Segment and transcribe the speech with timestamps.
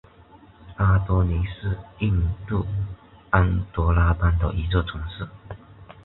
[0.77, 2.65] 阿多尼是印度
[3.29, 5.27] 安得拉邦的一座城市。